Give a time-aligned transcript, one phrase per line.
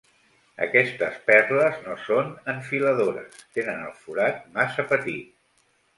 [0.67, 5.29] Aquestes perles no són enfiladores: tenen el forat massa petit.